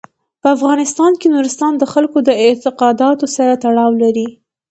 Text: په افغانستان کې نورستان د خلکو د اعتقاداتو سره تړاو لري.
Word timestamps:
په 0.41 0.47
افغانستان 0.55 1.11
کې 1.19 1.27
نورستان 1.35 1.73
د 1.77 1.83
خلکو 1.93 2.17
د 2.27 2.29
اعتقاداتو 2.43 3.25
سره 3.35 3.53
تړاو 3.63 3.91
لري. 4.03 4.27